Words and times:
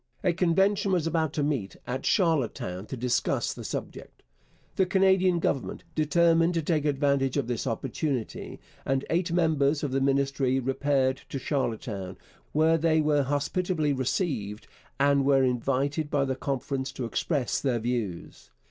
A 0.23 0.33
convention 0.33 0.91
was 0.91 1.05
about 1.05 1.31
to 1.33 1.43
meet 1.43 1.75
at 1.85 2.07
Charlottetown 2.07 2.87
to 2.87 2.97
discuss 2.97 3.53
the 3.53 3.63
subject. 3.63 4.23
The 4.75 4.87
Canadian 4.87 5.37
Government 5.37 5.83
determined 5.93 6.55
to 6.55 6.63
take 6.63 6.85
advantage 6.85 7.37
of 7.37 7.45
this 7.45 7.67
opportunity, 7.67 8.59
and 8.83 9.05
eight 9.11 9.31
members 9.31 9.83
of 9.83 9.91
the 9.91 10.01
Ministry 10.01 10.59
repaired 10.59 11.21
to 11.29 11.37
Charlottetown, 11.37 12.17
where 12.51 12.79
they 12.79 12.99
were 12.99 13.21
hospitably 13.21 13.93
received 13.93 14.65
and 14.99 15.23
were 15.23 15.43
invited 15.43 16.09
by 16.09 16.25
the 16.25 16.35
conference 16.35 16.91
to 16.93 17.05
express 17.05 17.61
their 17.61 17.77
views. 17.77 18.49